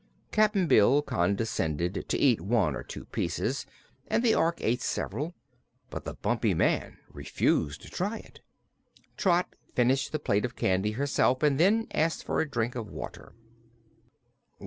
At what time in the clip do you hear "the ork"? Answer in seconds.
4.23-4.59